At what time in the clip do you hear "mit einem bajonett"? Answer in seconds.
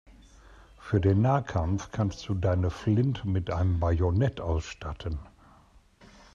3.29-4.41